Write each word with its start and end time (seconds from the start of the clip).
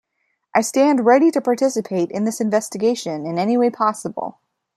I 0.55 0.61
stand 0.61 1.05
ready 1.05 1.29
to 1.29 1.39
participate 1.41 2.09
in 2.09 2.23
this 2.23 2.41
investigation 2.41 3.27
in 3.27 3.37
any 3.37 3.55
way 3.55 3.69
possible. 3.69 4.39